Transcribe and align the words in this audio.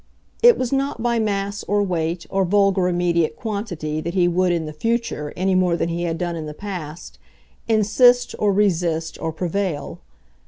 It 0.41 0.57
was 0.57 0.73
not 0.73 1.03
by 1.03 1.19
mass 1.19 1.63
or 1.65 1.83
weight 1.83 2.25
or 2.31 2.43
vulgar 2.43 2.87
immediate 2.87 3.35
quantity 3.35 4.01
that 4.01 4.15
he 4.15 4.27
would 4.27 4.51
in 4.51 4.65
the 4.65 4.73
future, 4.73 5.31
any 5.35 5.53
more 5.53 5.75
than 5.75 5.89
he 5.89 6.05
had 6.05 6.17
done 6.17 6.35
in 6.35 6.47
the 6.47 6.55
past, 6.55 7.19
insist 7.67 8.33
or 8.39 8.51
resist 8.51 9.19
or 9.21 9.31
prevail. 9.31 9.99